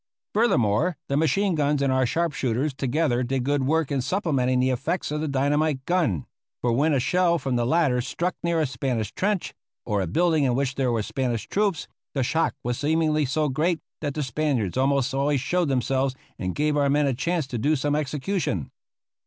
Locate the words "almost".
14.75-15.13